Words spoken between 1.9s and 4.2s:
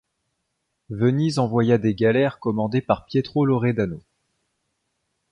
galères commandées par Pietro Loredano.